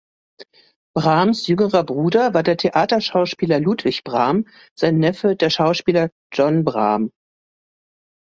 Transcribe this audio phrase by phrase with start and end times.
[0.97, 7.11] Brahms jüngerer Bruder war der Theaterschauspieler Ludwig Brahm, sein Neffe der Schauspieler John Brahm.